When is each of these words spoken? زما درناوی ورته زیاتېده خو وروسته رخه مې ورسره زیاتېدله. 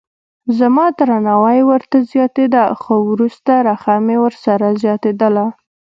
زما 0.57 0.85
درناوی 0.97 1.59
ورته 1.69 1.97
زیاتېده 2.11 2.63
خو 2.81 2.93
وروسته 3.11 3.53
رخه 3.67 3.95
مې 4.05 4.17
ورسره 4.23 4.67
زیاتېدله. 4.81 5.45